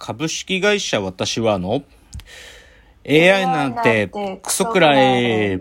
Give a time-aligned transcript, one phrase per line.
[0.00, 1.84] 株式会社私はの
[3.06, 4.08] AI なんて
[4.42, 5.60] クソくらえ。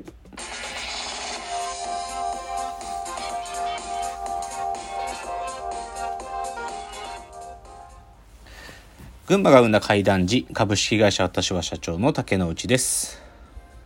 [9.27, 13.28] 群馬が生んだ怪談時株式会社私は社長の竹之内です。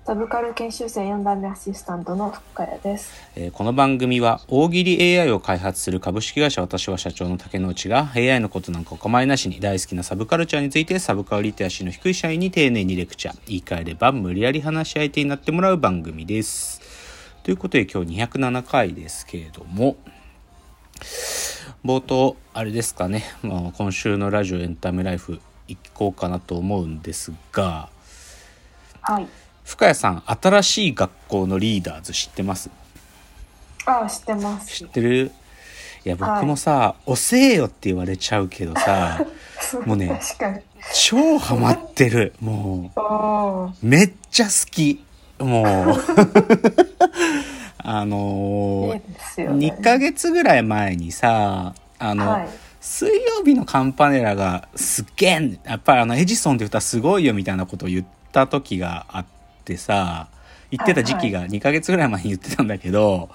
[0.06, 3.14] サブカル研修生4代目アシスタントの深谷です。
[3.38, 16.82] えーこの番組は大喜利 AI を開発する株式会社私は社長の竹之内が AI のことなんかお構いなしに大好きなサブカルチャーについてサブカルリテラシーの低い社員に丁寧にレクチャー言い換えれば無理やり話し相手になってもらう番組です。
[17.44, 19.96] ということで今日207回ですけれども
[21.86, 25.40] 冒頭あれですかね、まあ、今週のラジオエンタメライフ
[25.70, 27.88] 行こうかなと思うんですが
[29.02, 29.28] はい。
[29.64, 32.70] 深谷さん新しい学校のリーダーズ知ってます？
[33.86, 34.68] ああ、知ってます。
[34.76, 35.32] 知ってる？
[36.06, 39.26] いや僕もさ「遅えよ」って言われちゃうけどさ
[39.86, 40.20] もうね。
[40.94, 42.92] 超ハマってるも
[43.82, 45.02] うめっちゃ好き
[45.40, 45.66] もう
[47.86, 49.02] あいいので
[49.34, 49.68] すよね。
[49.80, 52.50] 2ヶ月ぐらい前にさあの、はい。
[52.82, 59.26] 水曜日のカンパネラがすっげえやっぱりあのエジソンって歌すごいよみたいなことを言った時があっ
[59.64, 60.28] てさ
[60.72, 63.30] 言ってた時期が2ヶ月ぐらい前に言ってたんだけど、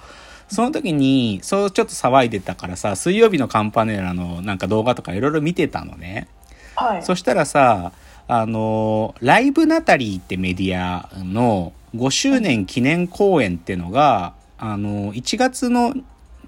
[0.49, 6.27] その時にそうちょっと騒いでたからさ水曜日のカンパネラのなんか動画とかいろいろ見てたのね。
[6.75, 7.03] はい。
[7.03, 7.91] そしたらさ
[8.27, 15.93] あのライブナタリーってメディアの5周年記念公演ってのがあの1月の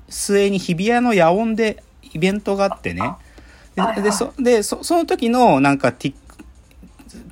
[0.09, 3.01] 末に日比谷の野音でイベントがあってね
[3.75, 6.13] ではいはいでそでそその時のなんか Tik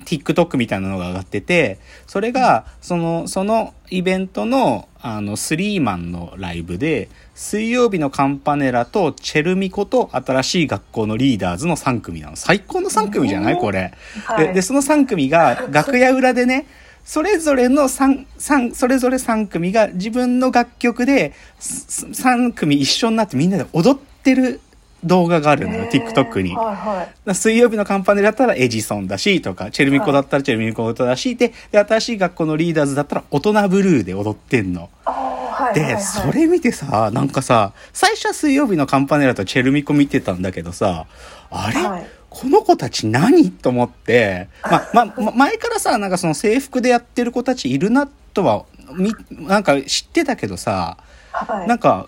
[0.05, 12.35] TikTok みたいなのが上がっててそれがそのそのイベントのあのスリーマンのライブで水曜日のカンパネラとチェルミコと新しい学校のリーダーズの3組なの。
[12.35, 13.57] 最高の3組じゃない？
[13.57, 13.93] これ。
[14.25, 14.47] はい。
[14.47, 16.65] ででその3組が 楽屋裏でね
[17.05, 24.59] それぞれの 3, 3それぞれ3組が自分の楽曲で3組一緒になってみんなで踊ってる
[25.03, 26.55] 動画があるのよ、TikTok に。
[26.55, 27.35] はいはい。
[27.35, 34.89] 水曜日のカンパネラだったらエジソンだしとかチェルミコだったらチェルミコ歌だしでで新しい学校のリーダーズだったら大人ブルーで踊ってんの。
[35.05, 35.73] ああ、はい。
[35.73, 41.05] で、はいはいそれ見てさなんかさ最初は水曜日のカンパネラとチェルミコ見てたんだけどさ
[41.49, 43.51] あれ、はいこの子たち何？
[43.51, 44.49] と思って、
[44.93, 50.97] ま、 ま、ま前からさ、なんかその制服でやってる子たちいるなとは、み、なんか知ってたけどさ、
[51.31, 51.67] はい。
[51.67, 52.07] なんか、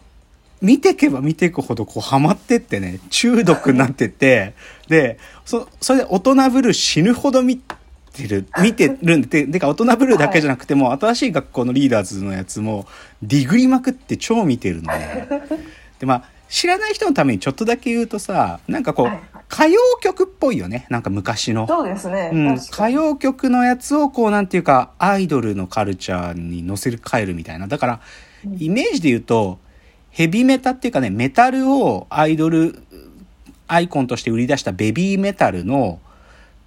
[0.62, 4.54] 見てけば見ていくほどこうハマってってね、中毒になってて、
[4.88, 12.88] で、そ、それで大人ブルー死ぬほど見てる、見てるんで、でか大人ブルーだけじゃなくても、新しい学校のリーダーズのやつも、
[13.24, 15.28] ディグりまくって超見てるのね。
[16.00, 19.20] で、まあ、知らない人のためにちょっとだけ言うとさ、なんかこう、はい
[19.52, 20.88] 歌謡曲っぽいよね。
[20.90, 21.68] なんか昔の。
[21.68, 22.32] そうですね。
[22.34, 22.54] うん。
[22.54, 28.00] 歌謡曲のやつをこうなんていうかアイドルのカルチャーに乗せる変えるみたいなだから
[28.58, 29.60] イメージで言うと
[30.12, 32.84] ヘビメタっていうかねメタルをアイドル
[33.68, 36.00] アイコンとして売り出したベビーメタルの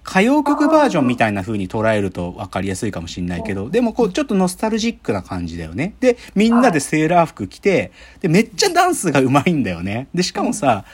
[0.07, 5.95] 歌謡曲バージョンみたいな風に捉えると分かりやすいかもしれないけどでもこうちょっとノスタルジックな感じだよね。
[5.99, 7.91] でみんなでセーラー服着て
[8.21, 10.07] でめっちゃダンスがうまいんだよね。
[10.13, 10.85] でしかもさ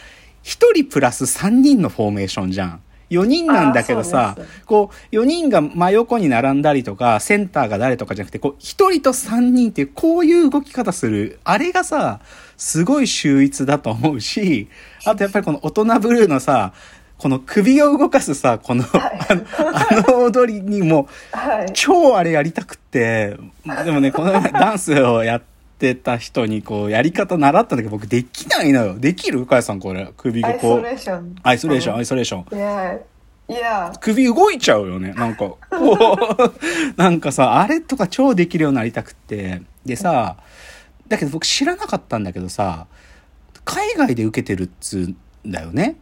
[0.44, 4.36] 1人プラス3人のフォーメーションじゃん4人なんだけどさ
[4.66, 11.40] こう4人が真横に並んだりとかセンターが誰とかじゃなくてこう1人と3人っていうこういう動き方する。
[11.44, 12.22] あれがさ
[12.58, 14.68] すごい秀逸だと思うし
[15.06, 16.74] あとやっぱりこの大人ブルーのさ
[17.18, 19.44] この首を動かすさこの,、あの
[19.74, 21.72] あの踊りにもはい。
[21.74, 23.38] 超あれやりたくって。
[23.86, 25.42] でもねこの前ダンスをやっ
[25.82, 29.40] てた人にこうやり方習ったんだけど僕できないのよできる？
[29.40, 31.36] 深谷さんこれ首アイソがこうレーション。
[31.44, 33.00] アイソレーションアイソレーションいや、
[33.50, 35.14] いや、首動いちゃうよね。
[35.14, 35.56] なんか、
[36.96, 39.62] なんかさ、あれとか超できるようになりたくって。
[39.86, 40.38] でさ、
[41.08, 42.86] だけど僕知らなかったんだけどさ、
[43.66, 45.16] 海外で受けてるっつ
[45.46, 45.96] うんだよね。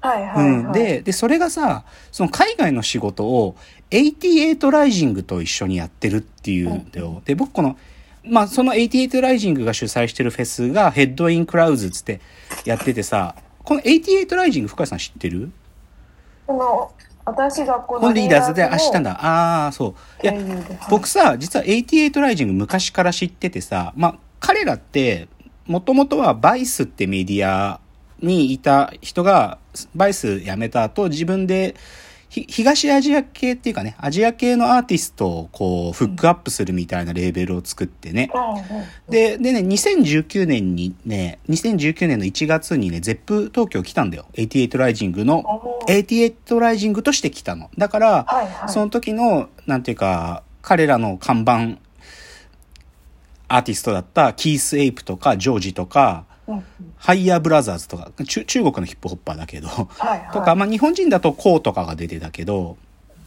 [0.00, 0.46] はいはい、はい。
[0.48, 0.72] うん。
[0.72, 3.56] で、で、それがさ、その海外の仕事を
[3.90, 7.22] 88rising と一緒にやってるっていうんだよ。
[7.24, 7.76] で、僕この、
[8.28, 12.20] まあ、その88rising が主催してるフェスが Head in the Clouds つって
[12.64, 13.34] やっててさ、
[13.64, 15.50] この88rising 深谷さん知ってる？
[16.46, 16.92] この、
[17.32, 19.00] 新しい学校のリーダーズで明日だ。
[19.00, 19.10] だ。
[19.24, 20.22] ああ、そう。
[20.22, 20.34] いや
[20.88, 25.28] 僕さ、実は88rising 昔から知っててさ、まあ、彼らって、
[25.66, 27.80] もともとは Vice ってメディア
[28.20, 29.58] にいた人が、
[29.96, 32.05] Vice 辞めた後、自分でひ
[32.42, 38.30] 東アジア系っていうかね、アジア系のアーティストをこう、フックアップするみたいなレーベルを作ってね。
[39.08, 44.26] で、でね、2019年にね、2019年の1月にね、 Zepp 東京来たんだよ。
[44.34, 45.42] 88rising の、
[45.88, 47.70] 88rising として来たの。
[47.78, 51.78] だから、はいはいその時の、なんていうか、彼らの看板
[53.48, 56.24] アーティストだった Keith Ape とか Joji とか、
[56.96, 60.30] ハイヤーブラザーズとか、中中国のヒップホッパーだけど、はいはい。
[60.32, 62.76] とか、まあ日本人だとコウとかが出てたけど、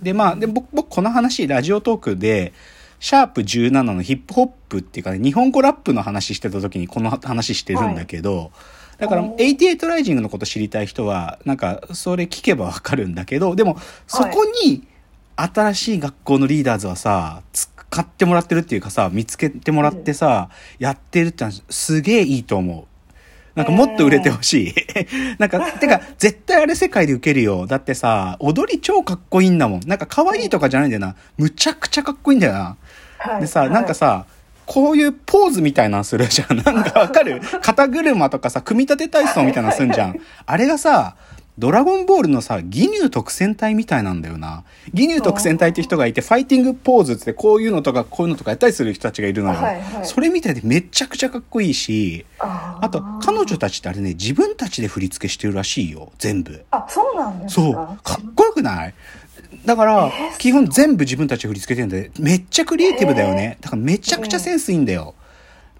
[0.01, 2.53] でまあ、で僕、僕この話、ラジオトークで、
[2.99, 8.51] シャープ17のヒップホップっていうかね、日本語ラップの話してた時にこの話してるんだけど、
[8.97, 9.57] だから、おー。
[9.57, 13.77] 88ライジングのこと知りたい人は、なんか、それ聞けばわかるんだけど、でも、
[14.07, 14.83] そこに、
[15.37, 20.49] 新しい学校のリーダーズはさ、使ってもらってるっていうかさ、見つけてもらってさ、
[20.79, 22.98] やってるってすげえいいと思う。
[23.59, 24.73] なんかもっと売れてほしい。
[25.37, 27.67] なんか、てか、絶対あれ世界で受けるよ。
[27.67, 29.79] だってさ、踊り超かっこいいんだもん。
[29.85, 31.15] なんか可愛いとかじゃないんだよな。
[31.37, 32.77] むちゃくちゃかっこいいんだよな。
[33.17, 34.25] はいでさ、はいなんかさ、
[34.65, 36.57] こういうポーズみたいなのするじゃん。
[36.57, 37.41] なんかわかる？
[37.61, 40.15] 肩車とかさ、組み立て体操みたいなのすんじゃん。
[40.45, 41.15] あれがさ、
[41.59, 44.63] ドラゴンボールのさ、義乳特戦隊みたいなんだよな。
[44.93, 49.59] 義乳特戦隊って人がいて、ファイティングポーズってこういうのとかこういうのとかやったりする人たちがいるのよ。
[49.59, 56.63] はいはいそれみたいでめちゃくちゃかっこいいし、あと、彼女たちってあれね、自分たちで振り付けしてるらしいよ、全部。
[56.71, 57.61] あそうなんですか？
[57.61, 57.73] そう。
[57.73, 58.93] かっこよくない？
[59.65, 63.57] だから、基本全部自分たちで振り付けてるんで、めっちゃクリエイティブだよね。
[63.59, 65.13] だからめちゃくちゃセンスいいんだよ。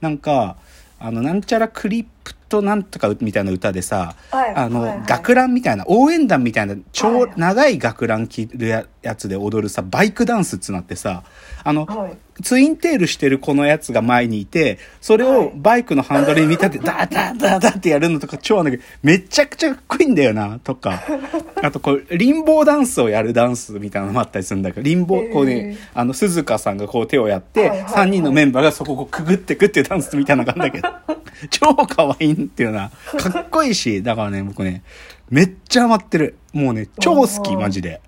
[0.01, 0.57] なんか、
[0.99, 2.09] あの、なんちゃらクリプ
[2.49, 5.07] トなんとかみたいな歌でさ、はいあの、はいはい。
[5.07, 7.31] 学ランみたいな、応援団みたいな、超はい。
[7.37, 11.23] 長い学ラン着るややつで踊るさ、バイクダンスっつなってさ、
[11.63, 12.17] あの、はい。
[12.41, 21.01] ツインテールしてるこのやつが前にいて、それをバイクのハンドルに見立てて、ダーダーダーダーってやるのとか超なんだけど、めちゃくちゃかっこいいんだよな、とか。
[21.61, 27.91] あとこう、リンボーダンスをやるダンスみたいなのもあったりするんだけど、リンボー、こうへねー、あの、鈴鹿さんがこう手をやって、はいはいはい。
[27.91, 31.19] 3人のメンバーがそこをくぐってくっていうダンスみたいなのがあるんだけど、
[31.51, 31.73] 超
[32.13, 34.83] 可愛いっていうな、かっこいいし、だからね、僕ね、
[35.29, 36.37] めっちゃハマってる。
[36.53, 38.01] もうね、超好き、マジで。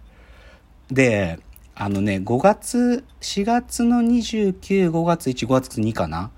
[0.89, 1.39] で、
[1.75, 6.31] あのね、5月、4月の29、5月1、5月2かな？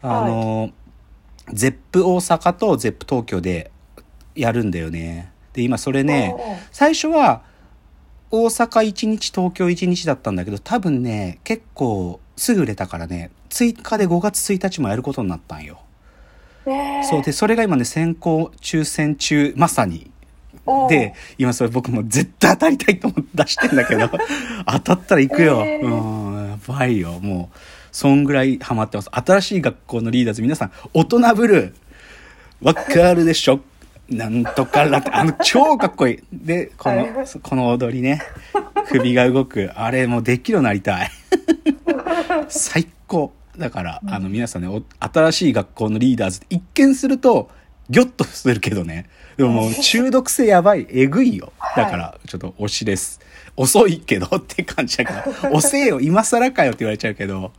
[0.00, 0.70] あの、
[1.52, 3.70] ゼップ大阪とゼップ東京で
[4.34, 5.30] やるんだよね。
[5.52, 6.34] で、今それね
[6.70, 7.42] 最初は
[8.30, 15.80] 大阪1日、東京1日だったんだけど、多分ね、結構すぐ売れたからね、追加で5月1日もやることになったんよ。
[17.04, 20.10] そうで、それが今ね、先行抽選中、まさに。
[20.88, 24.08] で、今それ僕も絶対当たりたいと思って出してんだけど、
[24.66, 25.62] 当たったら行くよ。
[25.66, 27.18] えーうん、やばいよ。
[27.20, 27.58] もう、
[27.90, 29.10] そんぐらいハマってます。
[29.12, 33.60] 新しい学校のリーダーズ、皆さん、大人ブルー、わかるでしょ？
[34.08, 36.18] なんとからって、あの、超かっこいい。
[36.32, 37.08] で、このはい、
[37.42, 38.20] この踊りね、
[38.88, 41.10] 首が動く、あれもうできるようになりたい。
[42.48, 43.32] 最高。
[43.58, 47.50] だから、あの、皆さんね、お新しい学校のリーダーズって一見すると、
[47.90, 49.08] ギョッとするけどね。
[49.36, 50.86] でももう中毒性やばい。
[50.90, 51.52] えぐいよ。
[51.76, 53.20] だから、ちょっと推しです。
[53.56, 55.12] 遅いけどって感じだけ
[55.48, 57.52] ど、 遅えよ、今更かよって言われちゃうけど、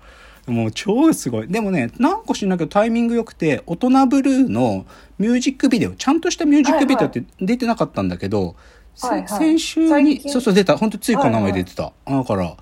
[0.48, 1.48] もう超すごい。
[1.48, 4.86] でもね、なんか知んないけどタイミング良くて、大人ブルーの
[5.20, 8.56] ミュージックビデオ、ちゃんとしたミュージックビデオって出てなかったんだけど、
[8.96, 11.94] せはいはい先週に、そうそう出た、本当ついこの名前はいはい出てた。
[12.10, 12.58] だから、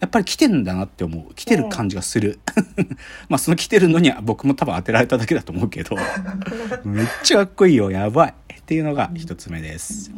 [0.00, 1.34] やっぱり来てんだなって思う。
[1.34, 2.38] 来てる感じがする。
[3.28, 5.96] まあその来てるのには僕も多分当てられただけだと思うけど、
[6.84, 7.90] めっちゃかっこいいよ。
[7.90, 8.34] やばい。
[8.58, 10.10] っていうのが一つ目です。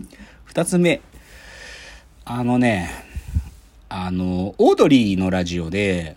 [0.45, 1.01] 二つ目。
[2.25, 2.91] あのね、
[3.89, 6.17] あの、オードリーのラジオで、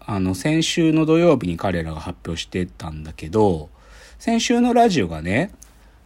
[0.00, 3.70] あの、先週の土曜日に彼らが発表してたんだけど、
[4.18, 5.50] 先週のラジオがね、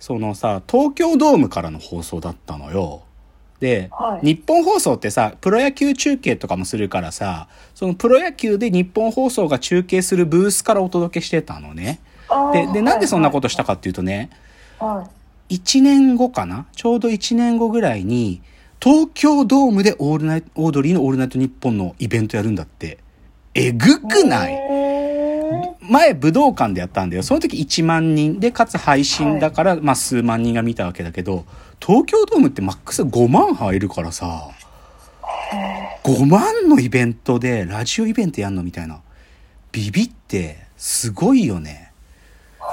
[0.00, 3.02] そのさ、東京ドームからの放送だったのよ。
[3.60, 4.26] で、はい。
[4.26, 12.00] 日本放送ってさ、プロ野球中継とかもするからさ、そのプロ野球で日本放送が中継するブースからお届けしてたのね。
[12.52, 14.30] で、で、なんでそんなことしたかっていうとね、
[14.78, 15.08] は
[15.50, 15.56] い。
[15.56, 16.66] 1年後かな？
[16.76, 18.42] ちょうど1年後ぐらいに、
[18.80, 22.98] 東京ドームでオールナイト、オードリーのオールナイトニッポンのイベントやるんだって。
[23.54, 24.52] えぐくない？
[24.52, 27.22] へ前武道館でやったんだよ。
[27.22, 28.38] その時1万人。
[28.38, 31.46] で、かつ配信だから、まあ数万人が見たわけだけど、
[31.80, 34.50] 東京ドームってマックス5万入るからさ、
[36.04, 39.00] 5万のイベントでラジオイベントやんのみたいな。
[39.72, 41.92] ビビって、すごいよね。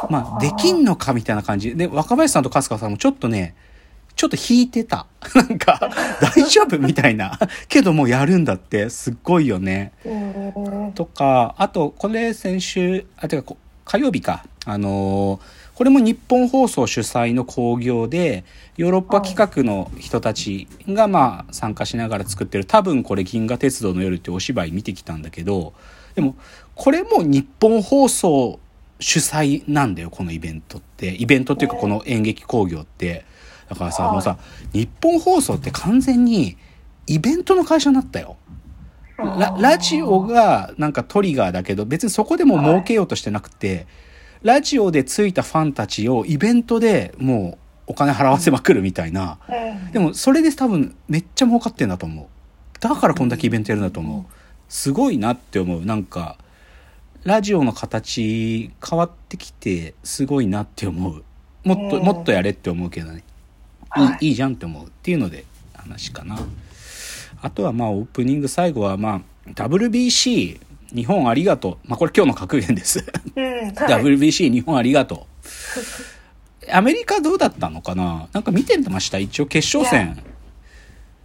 [0.09, 1.75] まあ、できんのかみたいな感じ。
[1.75, 3.55] で、若林さんと春日さんもちょっとね、
[4.15, 5.07] ちょっと引いてた。
[5.35, 5.79] なんか、
[6.21, 7.37] 大丈夫みたいな。
[7.67, 9.91] けどもうやるんだって、すっごいよね。
[10.95, 14.45] とか、あと、これ先週、あ、てかこ、火曜日か。
[14.65, 18.45] あのーこれも日本放送主催の興行で
[18.77, 25.73] ヨーロッパ企画の人たちがまあ参加しながら作ってる多分これ「銀河鉄道の夜」ってお芝居見てきたんだけど
[26.15, 26.37] でも
[26.75, 28.59] これも日本放送
[28.99, 31.15] 主催なんだよこのイベントって。
[31.15, 33.25] イベントっていうかこの演劇興行って。
[33.69, 34.37] だからさもうさ
[34.73, 36.55] 日本放送って完全に
[37.07, 38.37] イベントの会社になったよ。
[39.17, 43.87] ララジオがなんかトリガーだけど別にそこでも儲けようとしてなくて、
[44.45, 49.39] ラジオでついたファンたちをイベントでもうお金払わせまくるみたいな、
[49.91, 52.27] でもそれで多分めっちゃ儲かってんだと思う。
[52.79, 54.33] だからこんだけイベントやるんだと思う。
[54.69, 55.83] すごいなって思う。
[55.83, 56.37] なんか
[57.23, 61.23] ラジオの形変わってきてすごいなって思う。
[61.63, 63.23] もっともっとやれって思うけどね。
[63.97, 64.31] いいい。
[64.33, 66.37] いじゃんって思うっていうので話かな。
[67.41, 70.59] あとはまあオープニング最後はまあ WBC
[70.95, 71.87] 日本ありがとう。
[71.87, 73.05] まあこれ今日の格言です。
[73.35, 75.27] うん、WBC 日本ありがと
[76.67, 76.71] う。
[76.71, 78.27] アメリカどうだったのかな？
[78.33, 79.17] なんか見てました？
[79.17, 80.17] 一応決勝戦。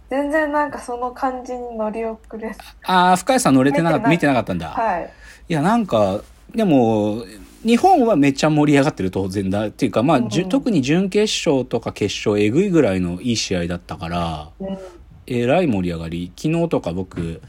[0.09, 4.67] 全然なんかその感じに乗り遅れああ、深谷さん乗れてなかった、見見ててなかったんだ。
[4.67, 5.09] はい
[5.49, 6.21] いや、なんか、
[6.53, 7.23] でも、
[7.65, 9.67] 日本はめっちゃ盛り上がってる当然だ。
[9.67, 14.77] っていうか、まあ、うん特に準決勝とか決勝、えぐいぐらいのいい試合だったから、うん
[15.27, 16.31] えらい盛り上がり。
[16.35, 17.41] 昨日とか僕、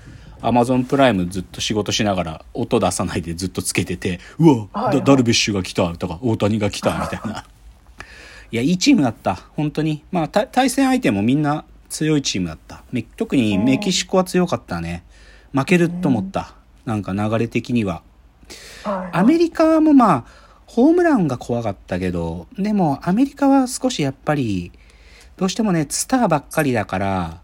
[0.43, 7.45] アマゾンプライムずっと仕事しながら音出さないでずっとつけてて、うわ、はいはいダダルビッシュが来たとか、大谷が来たみたいな。
[8.51, 9.37] いや、いいチームだった。
[9.57, 10.03] 本当に。
[10.11, 12.83] まあ、た対戦相手もみんな強いチームだった。
[12.93, 15.05] め特にメキシコは強かったね。
[15.53, 16.55] 負けると思った。
[16.85, 18.03] なんか流れ的には。
[18.85, 20.25] はいアメリカもまあ、
[20.67, 24.73] ホームランが怖かったけど、でもアメリカは少しやっぱり、
[25.37, 27.42] どうしてもね、スターばっかりだから、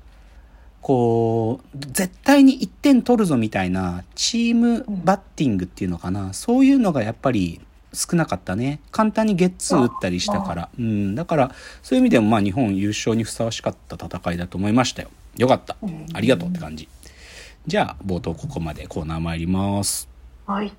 [0.83, 7.61] こう、絶対に1点取るぞみたいな、チームバッティングっていうのかな、そういうのがやっぱり
[7.93, 8.81] 少なかったね。
[8.91, 10.69] 簡単にゲッツー打ったりしたから。
[10.79, 15.09] うん、だから、そういう意味でもまあ日本優勝にふさわしかった戦いだと思いましたよ。
[15.37, 15.77] よかった。
[16.15, 16.89] ありがとうって感じ。
[17.67, 20.09] じゃあ、冒頭ここまでコーナー参ります。
[20.47, 20.73] はい